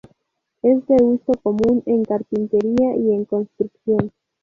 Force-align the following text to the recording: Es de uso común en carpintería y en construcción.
Es 0.63 0.87
de 0.87 0.95
uso 0.95 1.31
común 1.43 1.83
en 1.85 2.03
carpintería 2.03 2.97
y 2.97 3.11
en 3.11 3.23
construcción. 3.25 4.11